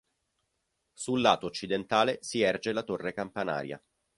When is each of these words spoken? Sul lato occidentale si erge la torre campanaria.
Sul 0.95 1.21
lato 1.21 1.45
occidentale 1.45 2.17
si 2.23 2.41
erge 2.41 2.71
la 2.73 2.81
torre 2.81 3.13
campanaria. 3.13 3.79